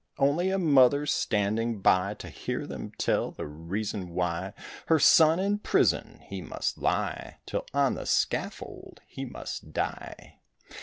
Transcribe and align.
Only 0.17 0.49
a 0.49 0.57
mother 0.57 1.05
standing 1.05 1.79
by 1.79 2.15
To 2.15 2.27
hear 2.29 2.65
them 2.65 2.91
tell 2.97 3.29
the 3.29 3.45
reason 3.45 4.09
why 4.15 4.53
Her 4.87 4.97
son 4.97 5.37
in 5.37 5.59
prison, 5.59 6.21
he 6.23 6.41
must 6.41 6.79
lie 6.79 7.37
Till 7.45 7.67
on 7.71 7.93
the 7.93 8.07
scaffold 8.07 9.01
he 9.05 9.25
must 9.25 9.73
die. 9.73 10.39